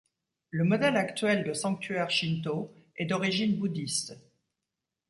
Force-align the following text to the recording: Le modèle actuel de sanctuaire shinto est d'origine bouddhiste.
Le 0.49 0.63
modèle 0.63 0.97
actuel 0.97 1.43
de 1.43 1.53
sanctuaire 1.53 2.09
shinto 2.09 2.73
est 2.97 3.05
d'origine 3.05 3.59
bouddhiste. 3.59 4.13